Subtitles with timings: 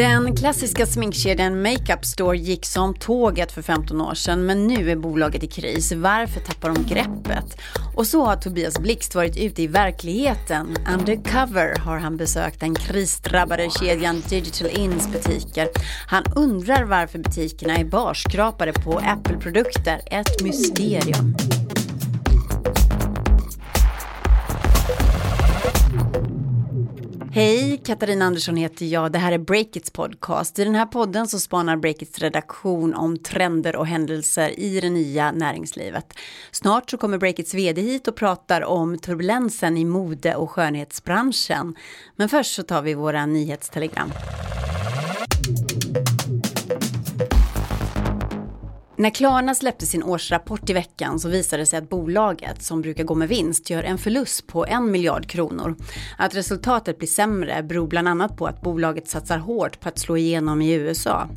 [0.00, 4.96] Den klassiska sminkkedjan Makeup Store gick som tåget för 15 år sedan men nu är
[4.96, 5.92] bolaget i kris.
[5.92, 7.56] Varför tappar de greppet?
[7.96, 10.76] Och så har Tobias Blixt varit ute i verkligheten.
[10.98, 15.68] Undercover har han besökt den krisdrabbade kedjan Digital Ins butiker.
[16.06, 20.00] Han undrar varför butikerna är barskrapade på Apple-produkter.
[20.06, 21.36] Ett mysterium.
[27.32, 29.12] Hej, Katarina Andersson heter jag.
[29.12, 30.58] Det här är Breakits podcast.
[30.58, 35.32] I den här podden så spanar Breakits redaktion om trender och händelser i det nya
[35.32, 36.14] näringslivet.
[36.50, 41.74] Snart så kommer Breakits vd hit och pratar om turbulensen i mode och skönhetsbranschen.
[42.16, 44.12] Men först så tar vi våra nyhetstelegram.
[49.00, 53.04] När Klarna släppte sin årsrapport i veckan så visade det sig att bolaget, som brukar
[53.04, 55.76] gå med vinst, gör en förlust på en miljard kronor.
[56.18, 60.16] Att resultatet blir sämre beror bland annat på att bolaget satsar hårt på att slå
[60.16, 61.28] igenom i USA.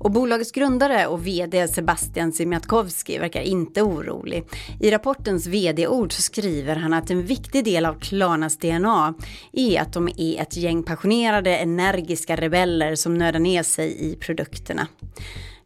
[0.00, 4.44] Och bolagets grundare och vd Sebastian Siemiatkowski verkar inte orolig.
[4.80, 9.14] I rapportens vd-ord så skriver han att en viktig del av Klarnas DNA
[9.52, 14.88] är att de är ett gäng passionerade, energiska rebeller som nördar ner sig i produkterna.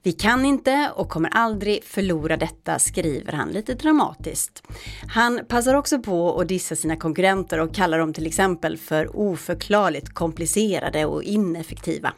[0.02, 4.62] Vi kan inte och kommer aldrig förlora detta, skriver han lite dramatiskt.
[5.08, 10.14] Han passar också på att dissa sina konkurrenter och kallar dem till exempel för oförklarligt
[10.14, 12.12] komplicerade och ineffektiva.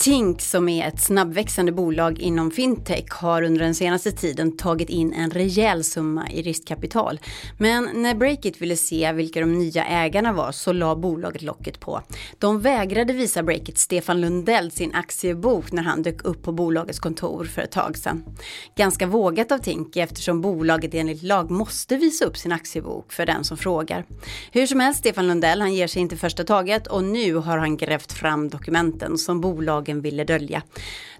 [0.00, 5.12] Tink som är ett snabbväxande bolag inom fintech har under den senaste tiden tagit in
[5.12, 7.20] en rejäl summa i riskkapital.
[7.58, 12.02] Men när Breakit ville se vilka de nya ägarna var så la bolaget locket på.
[12.38, 17.44] De vägrade visa Breakit Stefan Lundell sin aktiebok när han dök upp på bolagets kontor
[17.44, 18.24] för ett tag sedan.
[18.76, 23.44] Ganska vågat av Tink eftersom bolaget enligt lag måste visa upp sin aktiebok för den
[23.44, 24.04] som frågar.
[24.52, 27.76] Hur som helst, Stefan Lundell han ger sig inte första taget och nu har han
[27.76, 30.62] grävt fram dokumenten som bolaget bolagen ville dölja.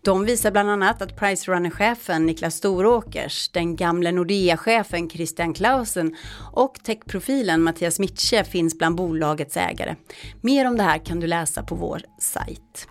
[0.02, 6.16] De visar bland annat att Pricerunner-chefen Niklas Storåkers, den gamle Nordea-chefen Christian Clausen
[6.52, 9.96] och techprofilen Mattias Mitsche finns bland bolagets ägare.
[10.42, 12.86] Mer om det här kan du läsa på vår sajt.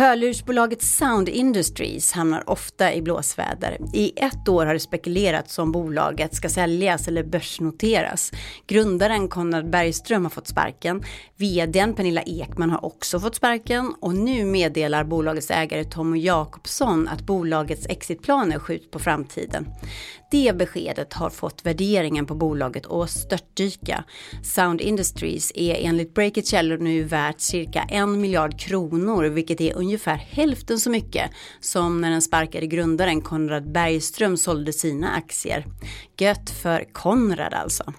[0.00, 3.78] Hörlursbolaget Sound Industries hamnar ofta i blåsväder.
[3.94, 8.32] I ett år har det spekulerats om bolaget ska säljas eller börsnoteras.
[8.66, 11.02] Grundaren Konrad Bergström har fått sparken.
[11.36, 17.26] VDn Pernilla Ekman har också fått sparken och nu meddelar bolagets ägare Tom Jakobsson att
[17.26, 19.66] bolagets exitplaner skjuts på framtiden.
[20.30, 24.04] Det beskedet har fått värderingen på bolaget att störtdyka.
[24.42, 30.16] Sound Industries är enligt Breakit källor nu värt cirka en miljard kronor, vilket är ungefär
[30.16, 31.30] hälften så mycket
[31.60, 35.64] som när den sparkade grundaren Konrad Bergström sålde sina aktier.
[36.18, 37.92] Gött för Konrad alltså.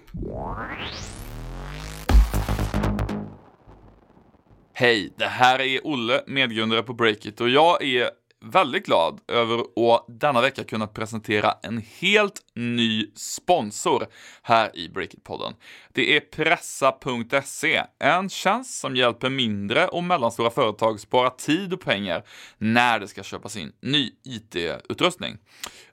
[4.74, 8.10] Hej, det här är Olle, medgrundare på Breakit och jag är
[8.42, 14.08] väldigt glad över att denna vecka kunna presentera en helt ny sponsor
[14.42, 15.54] här i Breakit-podden.
[15.94, 22.24] Det är Pressa.se, en tjänst som hjälper mindre och mellanstora företag spara tid och pengar
[22.58, 25.38] när det ska köpas in ny IT-utrustning.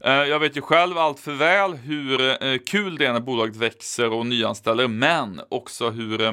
[0.01, 3.57] Eh, jag vet ju själv allt för väl hur eh, kul det är när bolaget
[3.57, 6.33] växer och nyanställer, men också hur eh,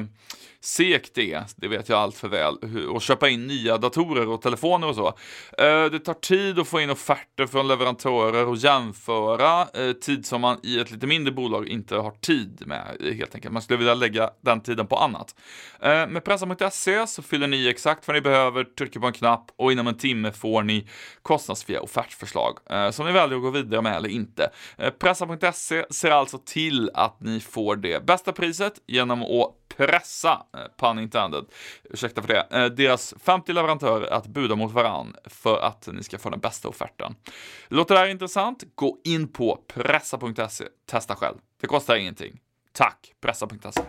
[0.60, 2.58] segt det är, det vet jag allt för väl,
[2.88, 5.06] och köpa in nya datorer och telefoner och så.
[5.58, 10.40] Eh, det tar tid att få in offerter från leverantörer och jämföra, eh, tid som
[10.40, 13.52] man i ett lite mindre bolag inte har tid med helt enkelt.
[13.52, 15.34] Man skulle vilja lägga den tiden på annat.
[15.80, 19.72] Eh, med Pressa.se så fyller ni exakt vad ni behöver, trycker på en knapp och
[19.72, 20.88] inom en timme får ni
[21.22, 22.58] kostnadsfria offertförslag
[22.92, 24.50] som ni väljer att gå vidare med eller inte.
[24.98, 30.98] Pressa.se ser alltså till att ni får det bästa priset genom att pressa, eh, pun
[30.98, 31.44] intended,
[31.84, 36.18] ursäkta för det, eh, deras 50 leverantörer att buda mot varann för att ni ska
[36.18, 37.14] få den bästa offerten.
[37.68, 38.64] Låter det här intressant?
[38.74, 41.36] Gå in på pressa.se, testa själv.
[41.60, 42.40] Det kostar ingenting.
[42.72, 43.82] Tack, pressa.se.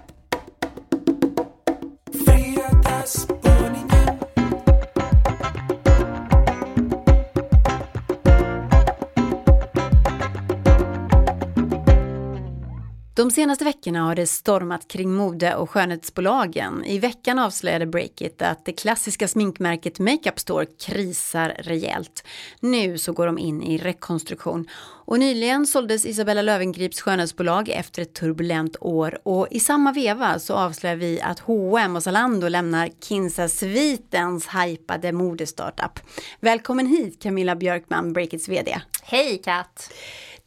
[13.18, 16.86] De senaste veckorna har det stormat kring mode och skönhetsbolagen.
[16.86, 22.24] I veckan avslöjade Breakit att det klassiska sminkmärket Makeup Store krisar rejält.
[22.60, 24.68] Nu så går de in i rekonstruktion.
[25.06, 30.54] Och nyligen såldes Isabella Lövengrips skönhetsbolag efter ett turbulent år och i samma veva så
[30.54, 36.00] avslöjar vi att H&M och Zalando lämnar Kinsa-svitens hypade modestartup.
[36.40, 38.82] Välkommen hit Camilla Björkman, Breakits VD.
[39.04, 39.92] Hej Kat!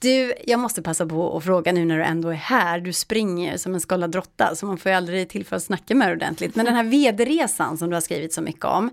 [0.03, 2.81] Du, jag måste passa på att fråga nu när du ändå är här.
[2.81, 6.09] Du springer som en skållad råtta, så man får ju aldrig tillfälle att snacka med
[6.09, 6.57] dig ordentligt.
[6.57, 8.91] Men den här vd-resan som du har skrivit så mycket om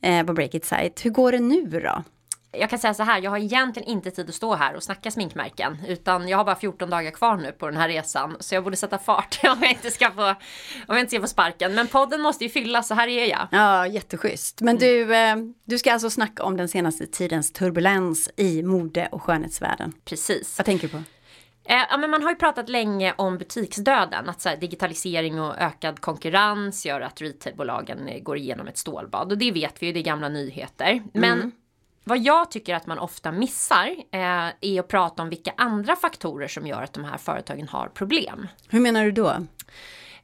[0.00, 2.02] eh, på Breakit Site, hur går det nu då?
[2.52, 5.10] Jag kan säga så här, jag har egentligen inte tid att stå här och snacka
[5.10, 5.78] sminkmärken.
[5.88, 8.36] Utan jag har bara 14 dagar kvar nu på den här resan.
[8.40, 10.34] Så jag borde sätta fart om jag inte ska få, om
[10.96, 11.74] jag inte ska få sparken.
[11.74, 13.48] Men podden måste ju fyllas, så här är jag.
[13.50, 14.60] Ja, jätteschysst.
[14.60, 19.22] Men du, eh, du ska alltså snacka om den senaste tidens turbulens i mode och
[19.22, 19.92] skönhetsvärlden.
[20.04, 20.58] Precis.
[20.58, 21.02] Vad tänker du på?
[21.64, 24.28] Eh, ja, men man har ju pratat länge om butiksdöden.
[24.28, 29.32] Att så här, digitalisering och ökad konkurrens gör att retailbolagen eh, går igenom ett stålbad.
[29.32, 31.02] Och det vet vi ju, det är gamla nyheter.
[31.12, 31.52] Men Mm.
[32.04, 36.48] Vad jag tycker att man ofta missar eh, är att prata om vilka andra faktorer
[36.48, 38.48] som gör att de här företagen har problem.
[38.68, 39.28] Hur menar du då?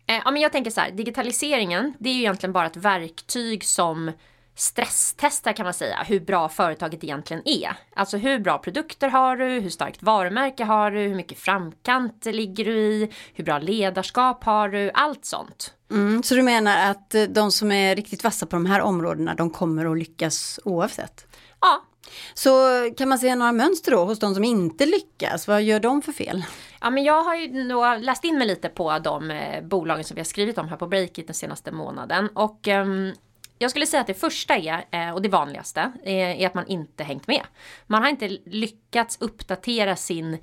[0.06, 3.64] Eh, ja, men jag tänker så här, digitaliseringen, det är ju egentligen bara ett verktyg
[3.64, 4.12] som
[4.54, 7.76] stresstestar kan man säga hur bra företaget egentligen är.
[7.94, 12.64] Alltså hur bra produkter har du, hur starkt varumärke har du, hur mycket framkant ligger
[12.64, 15.72] du i, hur bra ledarskap har du, allt sånt.
[15.90, 19.34] Mm, så du menar att eh, de som är riktigt vassa på de här områdena,
[19.34, 21.26] de kommer att lyckas oavsett?
[21.66, 21.82] Ja,
[22.34, 22.50] Så
[22.96, 25.48] kan man se några mönster då hos de som inte lyckas?
[25.48, 26.44] Vad gör de för fel?
[26.80, 30.14] Ja, men jag har ju nog läst in mig lite på de eh, bolagen som
[30.14, 32.28] vi har skrivit om här på Breakit den senaste månaden.
[32.28, 33.12] Och ehm,
[33.58, 36.66] jag skulle säga att det första är, eh, och det vanligaste, eh, är att man
[36.66, 37.42] inte hängt med.
[37.86, 40.38] Man har inte lyckats uppdatera sin,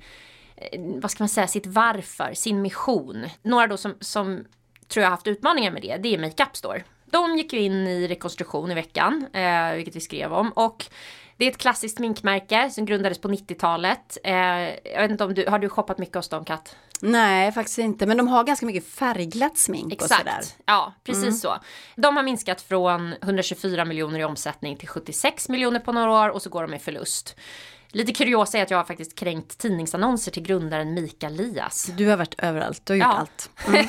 [1.00, 3.26] vad ska man säga, sitt varför, sin mission.
[3.42, 4.44] Några då som, som
[4.88, 6.82] tror jag har haft utmaningar med det, det är Makeup Store.
[7.14, 10.50] De gick ju in i rekonstruktion i veckan, eh, vilket vi skrev om.
[10.52, 10.84] Och
[11.36, 14.18] det är ett klassiskt sminkmärke som grundades på 90-talet.
[14.24, 14.34] Eh,
[14.92, 16.76] jag vet inte om du, har du shoppat mycket hos dem Kat?
[17.00, 18.06] Nej, faktiskt inte.
[18.06, 20.38] Men de har ganska mycket färgglatt smink och sådär.
[20.38, 21.56] Exakt, ja precis så.
[21.96, 26.42] De har minskat från 124 miljoner i omsättning till 76 miljoner på några år och
[26.42, 27.36] så går de med förlust.
[27.88, 31.86] Lite kuriosa är att jag har faktiskt kränkt tidningsannonser till grundaren Mikael Lias.
[31.96, 33.12] Du har varit överallt, du har gjort Ja.
[33.12, 33.50] allt.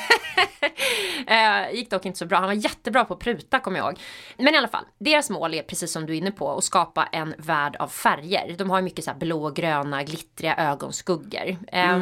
[1.28, 2.38] Eh, gick dock inte så bra.
[2.38, 4.00] Han var jättebra på att pruta kommer jag ihåg.
[4.38, 7.06] Men i alla fall, deras mål är precis som du är inne på att skapa
[7.12, 8.56] en värld av färger.
[8.58, 11.58] De har ju mycket så här blå, gröna, glittriga ögonskuggor.
[11.68, 12.00] Eh,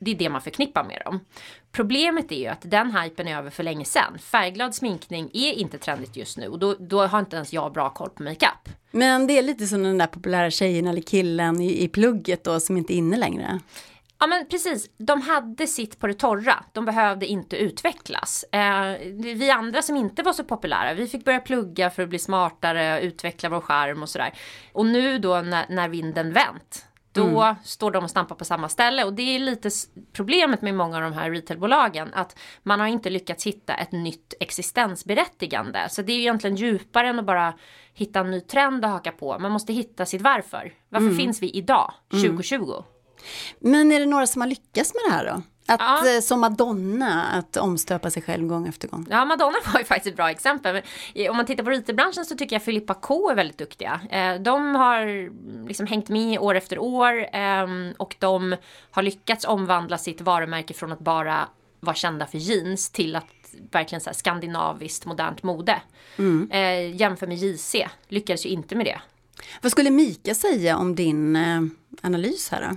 [0.00, 1.20] Det är det man förknippar med dem.
[1.72, 4.18] Problemet är ju att den hypen är över för länge sedan.
[4.18, 7.90] Färgglad sminkning är inte trendigt just nu och då, då har inte ens jag bra
[7.90, 8.68] koll på makeup.
[8.90, 12.60] Men det är lite som den där populära tjejen eller killen i, i plugget då
[12.60, 13.60] som inte är inne längre.
[14.20, 16.64] Ja men precis, de hade sitt på det torra.
[16.72, 18.44] De behövde inte utvecklas.
[18.52, 22.18] Eh, vi andra som inte var så populära, vi fick börja plugga för att bli
[22.18, 24.34] smartare, utveckla vår skärm och sådär.
[24.72, 29.04] Och nu då när, när vinden vänt, då står de och stampar på samma ställe.
[29.04, 29.70] Och det är lite
[30.12, 34.34] problemet med många av de här retailbolagen, att man har inte lyckats hitta ett nytt
[34.40, 35.88] existensberättigande.
[35.90, 37.54] Så det är ju egentligen djupare än att bara
[37.94, 39.38] hitta en ny trend att haka på.
[39.38, 40.72] Man måste hitta sitt varför.
[40.88, 42.82] Varför finns vi idag, 2020?
[43.60, 45.42] Men är det några som har lyckats med det här då?
[45.70, 46.14] Att Ja.
[46.16, 49.06] eh, som Madonna, att omstöpa sig själv gång efter gång.
[49.10, 50.82] Ja, Madonna var ju faktiskt ett bra exempel.
[51.14, 54.00] I- om man tittar på retailbranschen så tycker jag Filippa K är väldigt duktiga.
[54.10, 55.30] Eh, De har
[55.68, 58.56] liksom hängt med år efter år ehm, och de
[58.90, 61.48] har lyckats omvandla sitt varumärke från att bara
[61.80, 63.24] vara kända för jeans till att
[63.70, 65.80] verkligen så skandinaviskt modernt mode.
[66.50, 67.74] Eh, jämför med JC,
[68.08, 69.00] lyckades ju inte med det.
[69.62, 71.60] Vad skulle Mika säga om din eh,
[72.02, 72.76] analys här då?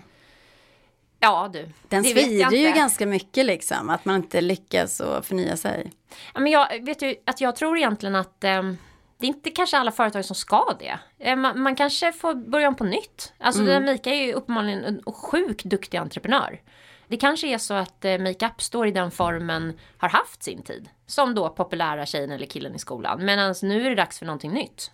[1.23, 5.91] Ja du, Den svider ju ganska mycket liksom, att man inte lyckas att förnya sig.
[6.33, 8.77] Ja, men jag vet ju att jag tror egentligen att ehm,
[9.17, 10.99] det är inte kanske alla företag som ska det.
[11.19, 13.33] Eh, man, man kanske får börja om på nytt.
[13.37, 13.85] Alltså mm.
[13.85, 16.61] Mika är ju uppenbarligen en sjukt duktig entreprenör.
[17.07, 20.89] Det kanske är så att eh, makeup står i den formen har haft sin tid.
[21.05, 23.25] Som då populära tjejen eller killen i skolan.
[23.25, 24.91] Medan nu är det dags för någonting nytt.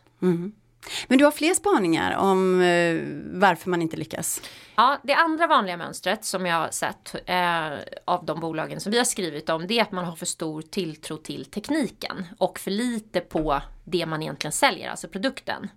[1.08, 3.02] Men du har fler spaningar om eh,
[3.40, 4.42] varför man inte lyckas.
[4.76, 8.98] Ja, det andra vanliga mönstret som jag har sett eh, av de bolagen som vi
[8.98, 12.72] har skrivit om det är att man har för stor tilltro till tekniken och för
[12.72, 15.70] lite på det man egentligen säljer, alltså produkten.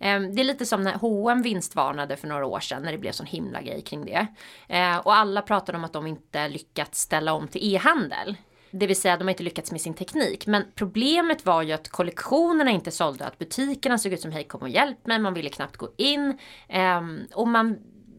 [0.00, 3.12] Eh, det är lite som när H&M vinstvarnade för några år sedan när det blev
[3.12, 4.26] sån himla grej kring det.
[4.68, 8.36] Eh, och alla pratade om att de inte lyckats ställa om till e-handel.
[8.80, 10.46] Det vill säga de har inte lyckats med sin teknik.
[10.46, 13.24] Men problemet var ju att kollektionerna inte sålde.
[13.26, 15.18] Att butikerna såg ut som hej kom och hjälp mig.
[15.18, 16.38] Man ville knappt gå in.
[16.68, 17.76] Ehm, och man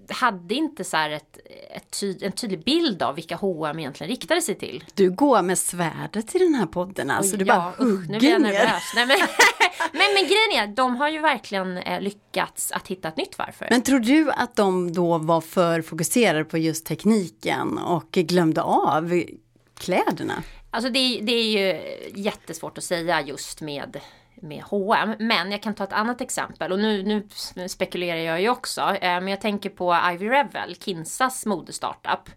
[0.09, 1.38] hade inte så här ett,
[1.75, 4.83] ett ty en tydlig bild av vilka H&M egentligen riktade sig till.
[4.93, 8.31] Du går med svärdet i den här podden alltså, du bara ja, nu blir hugger
[8.31, 8.51] jag ner.
[8.53, 8.83] nervös.
[8.95, 9.17] Nej, men,
[9.91, 13.67] men, men grejen är, de har ju verkligen eh, lyckats att hitta ett nytt varför.
[13.69, 19.24] Men tror du att de då var för fokuserade på just tekniken och glömde av
[19.77, 20.44] kläderna?
[20.70, 21.82] Alltså det, det är ju
[22.15, 24.00] jättesvårt att säga just med
[24.41, 25.15] med H&M.
[25.20, 27.27] Men jag kan ta ett annat exempel och nu, nu
[27.67, 28.82] spekulerar jag ju också.
[28.82, 32.29] Eh, men jag tänker på Ivy Revel, Kinsas modestartup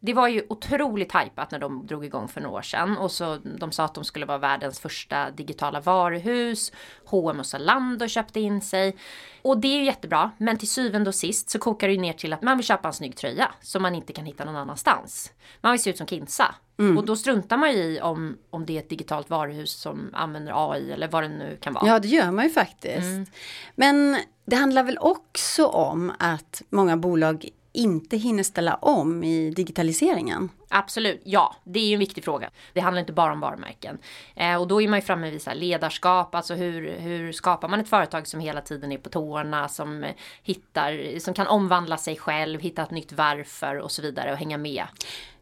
[0.00, 3.36] det var ju otroligt hypat när de drog igång för några år sedan och så
[3.36, 6.72] de sa att de skulle vara världens första digitala varuhus.
[7.04, 8.96] H&M och Zalando köpte in sig
[9.42, 10.30] och det är ju jättebra.
[10.38, 12.88] Men till syvende och sist så kokar det ju ner till att man vill köpa
[12.88, 15.32] en snygg tröja som man inte kan hitta någon annanstans.
[15.60, 16.98] Man vill se ut som Kinsa mm.
[16.98, 20.72] och då struntar man ju i om, om det är ett digitalt varuhus som använder
[20.72, 21.86] AI eller vad det nu kan vara.
[21.86, 23.06] Ja, det gör man ju faktiskt.
[23.06, 23.26] Mm.
[23.74, 30.48] Men det handlar väl också om att många bolag inte hinner ställa om i digitaliseringen?
[30.68, 31.56] Absolut, ja.
[31.64, 32.50] Det är ju en viktig fråga.
[32.72, 33.98] Det handlar inte bara om varumärken.
[34.34, 37.80] Eh, och då är man ju framme vid så ledarskap, alltså hur, hur skapar man
[37.80, 40.06] ett företag som hela tiden är på tårna, som
[40.42, 44.58] hittar, som kan omvandla sig själv, hitta ett nytt varför och så vidare och hänga
[44.58, 44.84] med.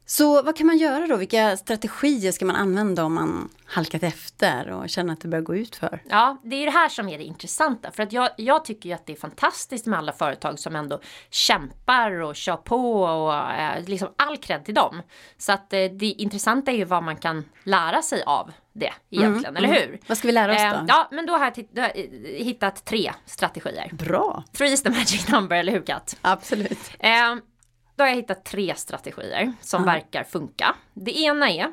[0.06, 1.16] Så vad kan man göra då?
[1.16, 5.56] Vilka strategier ska man använda om man halkat efter och känner att det börjar gå
[5.56, 6.02] ut för?
[6.08, 7.90] Ja, det är det här som är det intressanta.
[7.90, 11.00] För att jag, jag tycker ju att det är fantastiskt med alla företag som ändå
[11.30, 15.02] kämpar och kör på och eh, liksom all cred till dem.
[15.38, 19.56] Så att eh, det intressanta är ju vad man kan lära sig av det egentligen,
[19.56, 19.88] mm, eller hur?
[19.88, 19.98] Mm.
[20.06, 20.78] Vad ska vi lära oss då?
[20.78, 22.02] Eh, ja, men då har jag, då har jag
[22.44, 23.90] hittat tre strategier.
[23.92, 24.44] Bra!
[24.52, 26.16] Three is the magic number, eller hur Kat?
[26.20, 26.78] Absolut.
[27.96, 29.94] Då har jag hittat tre strategier som mm.
[29.94, 30.74] verkar funka.
[30.94, 31.66] Det ena är,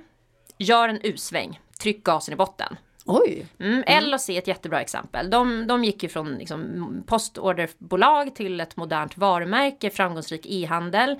[0.58, 2.78] gör en U-sväng, tryck gasen i botten.
[3.06, 3.48] Oj!
[3.60, 5.30] Mm, L och C är ett jättebra exempel.
[5.30, 11.20] De, de gick ju från liksom, postorderbolag till ett modernt varumärke, framgångsrik e-handel.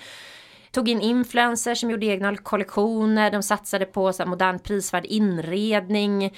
[0.72, 6.38] Tog in influencers som gjorde egna kollektioner, de satsade på så modern prisvärd inredning.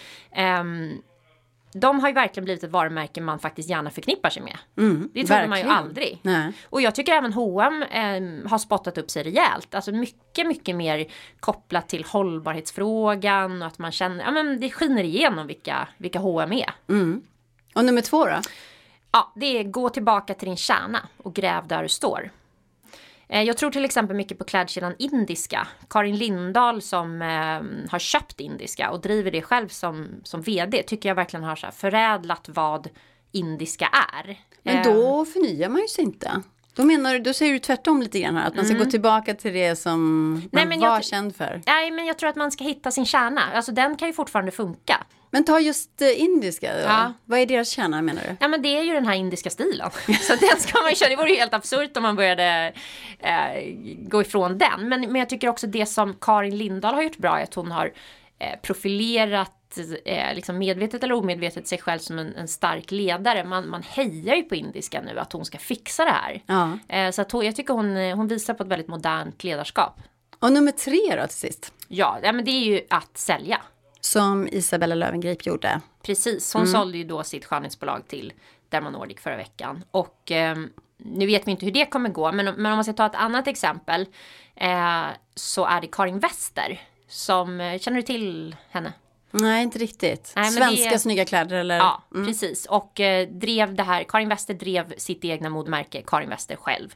[0.59, 1.01] Um,
[1.73, 4.57] de har ju verkligen blivit ett varumärke man faktiskt gärna förknippar sig med.
[4.77, 6.19] Mm, det trodde man ju aldrig.
[6.21, 6.53] Nej.
[6.69, 9.75] Och jag tycker även H&M eh, har spottat upp sig rejält.
[9.75, 11.05] Alltså mycket, mycket mer
[11.39, 16.51] kopplat till hållbarhetsfrågan och att man känner, ja men det skiner igenom vilka, vilka H&M
[16.51, 16.73] är.
[16.89, 17.21] Mm.
[17.75, 18.39] Och nummer två då?
[19.11, 22.31] Ja, det är gå tillbaka till din kärna och gräv där du står.
[23.33, 25.67] Eh, jag tror till exempel mycket på klädkedjan Indiska.
[25.89, 31.09] Karin Lindahl som eh, har köpt Indiska och driver det själv som, som vd tycker
[31.09, 32.89] jag verkligen har så förädlat vad
[33.31, 34.39] Indiska är.
[34.63, 35.25] Men då eh.
[35.25, 36.41] förnyar man ju sig inte.
[36.75, 38.85] Då menar du, då säger du tvärtom lite grann här, att man ska mm.
[38.85, 41.61] gå tillbaka till det som man nej, var känd för.
[41.65, 43.41] Nej, men jag tror att man ska hitta sin kärna.
[43.53, 45.03] Alltså den kan ju fortfarande funka.
[45.33, 46.79] Men ta just uh, indiska då.
[46.79, 47.13] Ja.
[47.25, 48.35] Vad är deras kärna menar du?
[48.39, 49.89] Ja men det är ju den här indiska stilen.
[50.21, 51.09] så den ska man köra.
[51.09, 52.73] Det vore ju helt absurt om man började
[53.19, 54.89] eh, gå ifrån den.
[54.89, 57.71] Men, men jag tycker också det som Karin Lindahl har gjort bra är att hon
[57.71, 57.93] har
[58.39, 63.43] eh, profilerat eh, liksom medvetet eller omedvetet sig själv som en, en, stark ledare.
[63.43, 66.41] Man, man hejar ju på indiska nu att hon ska fixa det här.
[66.45, 66.95] Ja.
[66.95, 69.99] Eh, så att hon, jag tycker hon, hon visar på ett väldigt modernt ledarskap.
[70.39, 71.73] Och nummer tre då till sist?
[71.87, 73.61] Ja, ja men det är ju att sälja.
[74.05, 75.81] Som Isabella Löwengrip gjorde.
[76.01, 76.73] Precis, hon mm.
[76.73, 78.33] sålde ju då sitt skönhetsbolag till
[78.69, 79.83] Derma Nordic förra veckan.
[79.91, 80.57] Och eh,
[80.97, 83.15] nu vet vi inte hur det kommer gå, men, men om man ska ta ett
[83.15, 84.05] annat exempel
[84.55, 85.05] eh,
[85.35, 88.93] så är det Karin Wester som, eh, känner du till henne?
[89.35, 90.33] Nej, inte riktigt.
[90.35, 90.99] Nej, Svenska det...
[90.99, 91.77] snygga kläder eller?
[91.77, 92.27] Ja, mm.
[92.27, 92.65] precis.
[92.65, 96.95] Och eh, drev det här, Karin Wester drev sitt egna modmärke, Karin Wester själv.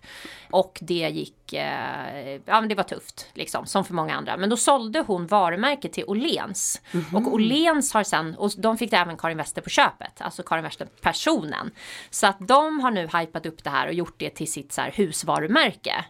[0.52, 4.38] Och det gick, eh, ja men det var tufft liksom, som för många andra.
[4.38, 6.82] Men då sålde hon varumärket till Åhléns.
[6.92, 7.16] Mm -hmm.
[7.16, 10.88] Och Åhléns har sen, och de fick även Karin Wester på köpet, alltså Karin Wester
[11.02, 11.72] personen.
[12.10, 14.82] Så att de har nu hypat upp det här och gjort det till sitt så
[14.82, 16.06] här, husvarumärke.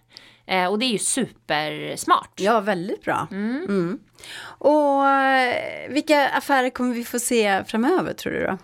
[0.47, 2.31] Eh, och det är ju supersmart.
[2.35, 3.27] Ja, väldigt bra.
[3.31, 3.65] Mm.
[3.65, 3.99] Mm.
[4.41, 8.57] Och eh, vilka affärer kommer vi få se framöver tror du då?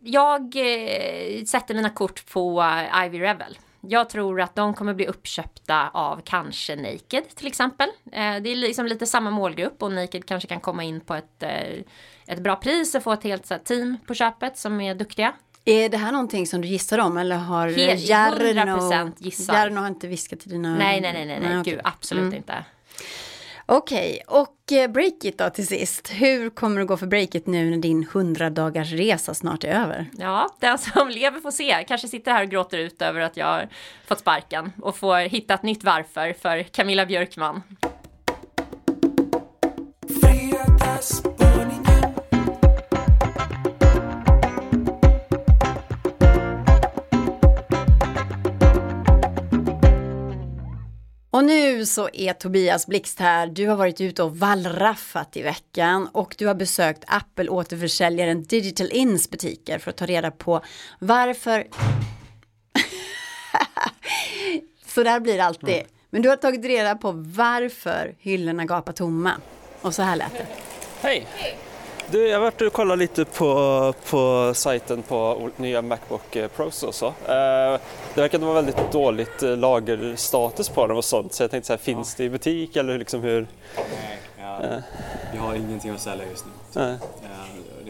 [0.00, 2.64] Jag eh, sätter mina kort på
[3.06, 3.58] Ivy Revel.
[3.80, 7.88] Jag tror att de kommer bli uppköpta av kanske Naked till exempel.
[8.12, 11.42] Eh, det är liksom lite samma målgrupp och Naked kanske kan komma in på ett,
[11.42, 11.80] eh,
[12.26, 15.32] ett bra pris och få ett helt så här, team på köpet som är duktiga.
[15.64, 18.44] Är det här någonting som du gissar om eller har Jarno,
[19.52, 22.34] Jarno har inte viskat till dina Nej, nej, nej, nej, nej, gud absolut mm.
[22.34, 22.64] inte.
[23.72, 24.40] Okej, okay.
[24.40, 26.10] och eh, Breakit då till sist.
[26.12, 30.06] Hur kommer det gå för Breakit nu när din 100 dagars resa snart är över?
[30.18, 31.84] Ja, den som lever får se.
[31.88, 33.68] Kanske sitter här och gråter ut över att jag har
[34.06, 37.62] fått sparken och får hitta ett nytt varför för Camilla Björkman.
[51.40, 53.46] Och nu så är Tobias Blixt här.
[53.46, 59.30] Du har varit ute och wallraffat i veckan och du har besökt Apple-återförsäljaren Digital Ins
[59.30, 60.64] butiker för att ta reda på
[60.98, 61.66] varför...
[64.86, 65.74] så där blir det alltid.
[65.74, 65.86] Mm.
[66.10, 69.32] Men du har tagit reda på varför hyllorna gapar tomma.
[69.80, 70.46] Och så här lät det.
[71.00, 71.26] Hej!
[72.12, 76.94] Du, jag har varit och kollat lite på, på sajten på nya Macbook Pros och
[76.94, 77.06] så.
[77.06, 77.80] Eh,
[78.14, 81.72] det verkar vara väldigt dåligt eh, lagerstatus på dem och sånt så jag tänkte så
[81.72, 83.46] här, finns det i butik eller liksom hur?
[83.76, 84.82] Nej, ja,
[85.32, 86.80] vi har ingenting att sälja just nu.
[86.80, 86.96] Nej.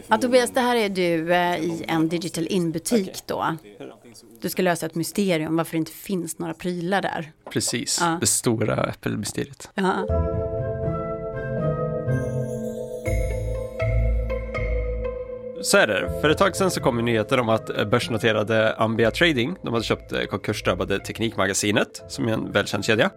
[0.07, 3.55] Ja, Tobias, det här är du eh, i en digital in-butik då.
[4.41, 7.31] Du ska lösa ett mysterium varför det inte finns några prylar där.
[7.51, 8.17] Precis, Ja.
[8.21, 9.69] det stora Apple-mysteriet.
[9.75, 10.05] Ja.
[15.63, 16.21] Så är det.
[16.21, 20.11] För ett tag sedan så kom nyheter om att börsnoterade Ambia Trading, de hade köpt
[20.11, 23.09] eh, konkursdrabbade Teknikmagasinet, som är en välkänd kedja.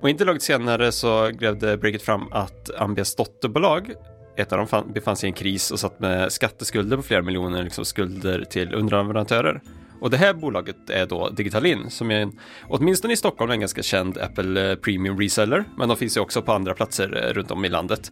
[0.00, 3.92] Och inte långt senare så grävde Breakit fram att Ambias dotterbolag,
[4.36, 7.22] ett av dem fann, befann sig i en kris och satt med skatteskulder på flera
[7.22, 9.60] miljoner liksom skulder till underleverantörer.
[10.00, 12.32] Och det här bolaget är då Digitalin som är en,
[12.68, 16.42] åtminstone i Stockholm en ganska känd Apple eh, Premium Reseller, men de finns ju också
[16.42, 18.10] på andra platser eh, runt om i landet.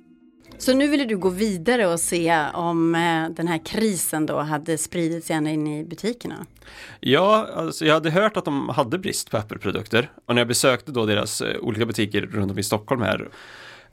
[0.59, 4.79] Så nu ville du gå vidare och se om eh, den här krisen då hade
[4.79, 6.47] spridit sig ända in i butikerna.
[7.01, 10.93] Ja, alltså jag hade hört att de hade brist på Apple-produkter och när jag besökte
[10.93, 13.29] då deras eh, olika butiker runt om i Stockholm här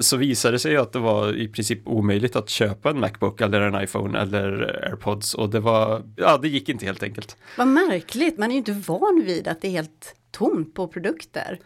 [0.04, 3.62] så visade det sig att det var i princip omöjligt att köpa en Macbook eller
[3.62, 7.38] en iPhone eller AirPods och det var, ja det gick inte helt enkelt.
[7.58, 11.60] Vad märkligt, man är ju inte van vid att det är helt tomt på produkter.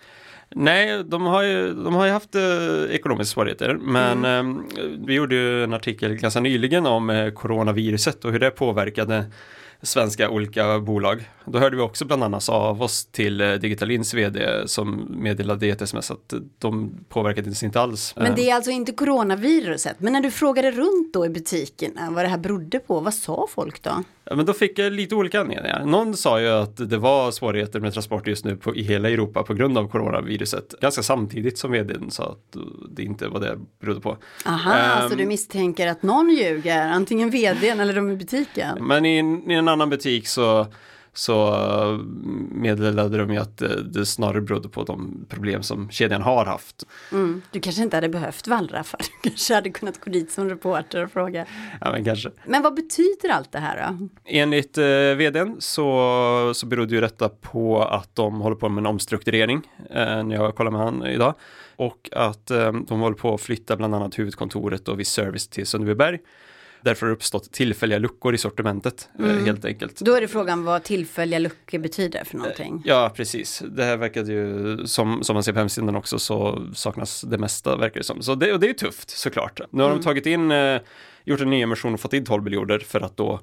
[0.49, 4.63] Nej, de har ju, de har ju haft eh, ekonomiska svårigheter, men eh,
[5.05, 9.25] vi gjorde ju en artikel ganska nyligen om eh, coronaviruset och hur det påverkade
[9.81, 11.29] svenska olika bolag.
[11.45, 15.69] Då hörde vi också bland annat av oss till eh, Digitalins vd som meddelade i
[15.69, 18.13] ett sms att de påverkades inte alls.
[18.17, 19.95] Men det är alltså inte coronaviruset.
[19.99, 23.47] Men när du frågade runt då i butikerna vad det här berodde på, vad sa
[23.49, 24.03] folk då?
[24.35, 25.85] Men då fick jag lite olika anledningar.
[25.85, 29.43] Någon sa ju att det var svårigheter med transport just nu på, i hela Europa
[29.43, 30.75] på grund av coronaviruset.
[30.81, 32.57] Ganska samtidigt som vdn sa att
[32.89, 34.17] det inte var det berodde på.
[34.45, 35.09] Aha, Ehm.
[35.09, 38.77] så du misstänker att någon ljuger, antingen vdn eller de i butiken?
[38.87, 40.67] Men i, i en annan butik så,
[41.17, 41.99] så eh,
[42.51, 46.83] meddelade de ju att det, det snarare berodde på de problem som kedjan har haft.
[47.11, 47.41] Mm.
[47.51, 51.11] Du kanske inte hade behövt wallraffa, du kanske hade kunnat gå dit som reporter och
[51.11, 51.45] fråga.
[51.81, 52.31] Ja, men kanske.
[52.45, 54.07] Men vad betyder allt det här då?
[54.25, 54.85] Enligt eh,
[55.17, 60.23] vdn så, så berodde ju detta på att de håller på med en omstrukturering eh,
[60.23, 61.33] när jag kollar med han idag.
[61.75, 65.65] Och att eh, de håller på att flytta bland annat huvudkontoret och viss service till
[65.65, 66.19] Sundbyberg.
[66.81, 69.99] Därför har det uppstått tillfälliga luckor i sortimentet eh, helt enkelt.
[69.99, 72.81] Då är det frågan vad tillfälliga luckor betyder för någonting.
[72.85, 73.63] Ja, precis.
[73.69, 77.75] Det här verkade ju, som, som man ser på hemsidan också, så saknas det mesta
[77.75, 78.21] verkar det som.
[78.21, 79.59] Så det, och det är ju tufft såklart.
[79.69, 80.81] Nu har de tagit in, eh,
[81.23, 83.39] gjort en ny emission och fått in 12 miljoner för att då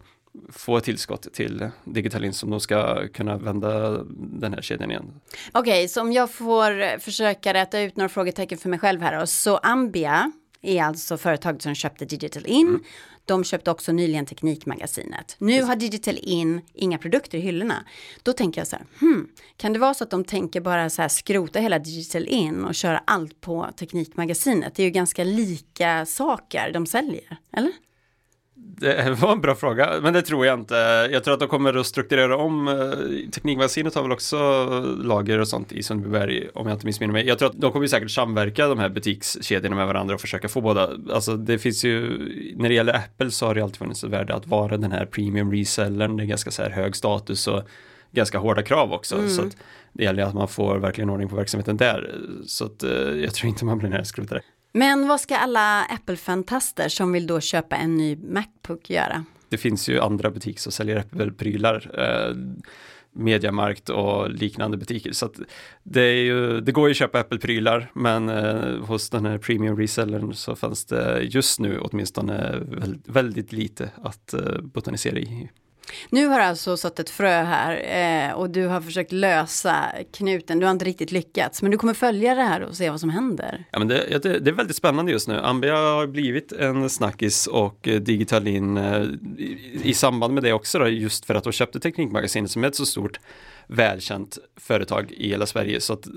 [0.53, 5.21] få ett tillskott till Digitalin som de ska kunna vända den här kedjan igen.
[5.53, 9.27] Okej, så om jag får försöka rätta ut några frågetecken för mig själv här då.
[9.27, 12.81] Så Ambia är alltså företaget som köpte Digital In.
[13.25, 15.37] De köpte också nyligen Teknikmagasinet.
[15.39, 17.85] Nu har Digital In inga produkter i hyllorna.
[18.23, 21.03] Då tänker jag så här, hmm, kan det vara så att de tänker bara så
[21.03, 24.75] här skrota hela Digital In och köra allt på Teknikmagasinet?
[24.75, 27.73] Det är ju ganska lika saker de säljer, eller?
[28.77, 30.75] Det var en bra fråga, men det tror jag inte.
[31.13, 32.69] Jag tror att de kommer att strukturera om.
[32.69, 34.37] eh, Teknikmagasinet har väl också
[35.03, 37.27] lager och sånt i Sundbyberg, om jag inte missminner mig.
[37.27, 40.61] Jag tror att de kommer säkert samverka de här butikskedjorna med varandra och försöka få
[40.61, 40.91] båda.
[41.13, 42.19] Alltså det finns ju,
[42.57, 45.07] när det gäller Apple så har det alltid funnits ett värde att vara den här
[45.07, 46.17] premium resellern.
[46.17, 47.63] Det är ganska så här hög status och
[48.13, 49.29] ganska hårda krav också.
[49.29, 49.57] Så att
[49.93, 52.15] det gäller att man får verkligen ordning på verksamheten där.
[52.47, 54.41] Så att eh, jag tror inte man blir närskrotare.
[54.75, 59.25] Men vad ska alla Apple-fantaster som vill då köpa en ny Macbook göra?
[59.55, 61.91] det finns ju andra butiker som säljer Apple-prylar.
[61.99, 62.37] Eh,
[63.17, 65.13] Mediamarkt och liknande butiker.
[65.13, 65.41] Så att
[65.83, 69.77] det, är ju, det går ju att köpa Apple-prylar men eh, hos den här premium
[69.77, 75.51] resellern så fanns det just nu åtminstone väldigt, väldigt lite att eh, botanisera i.
[76.11, 80.59] Nu har alltså satt ett frö här eh, och du har försökt lösa knuten.
[80.59, 83.11] Du har inte riktigt lyckats, men du kommer följa det här och se vad som
[83.11, 83.65] händer.
[83.71, 85.41] Ja, men det, det, det är väldigt spännande just nu.
[85.41, 89.03] Ambia har blivit en snackis och eh, Digitalin eh,
[89.39, 92.69] i, i samband med det också då, just för att de köpte Teknikmagasinet som är
[92.69, 93.21] ett så stort
[93.67, 96.09] välkänt företag i hela Sverige så att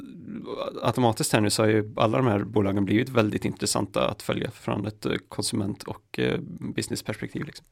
[0.82, 4.52] automatiskt här nu så har ju alla de här bolagen blivit väldigt intressanta att följa
[4.52, 6.40] från ett eh, konsument och eh,
[6.76, 7.46] businessperspektiv.
[7.46, 7.66] Liksom.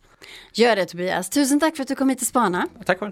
[0.54, 1.30] Gör det Tobias.
[1.30, 2.68] Tusen tack för att du kom hit och spana.
[2.86, 3.12] Tack själv.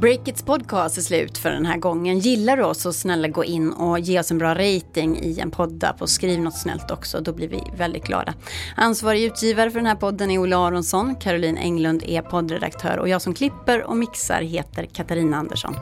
[0.00, 2.18] Breakits podcast är slut för den här gången.
[2.18, 5.50] Gillar du oss så snälla gå in och ge oss en bra rating i en
[5.50, 7.20] poddapp och skriv något snällt också.
[7.20, 8.34] Då blir vi väldigt glada.
[8.76, 11.14] Ansvarig utgivare för den här podden är Olle Aronsson.
[11.16, 15.74] Caroline Englund är poddredaktör och jag som klipper och mixar heter Katarina Andersson.